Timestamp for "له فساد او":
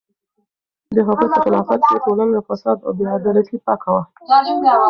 2.35-2.91